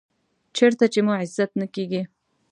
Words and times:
چېرته 0.57 0.85
چې 0.93 0.99
مو 1.05 1.13
عزت 1.21 1.51
نه 1.61 1.67
کېږي. 1.75 2.01